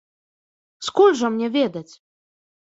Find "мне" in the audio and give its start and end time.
1.35-1.47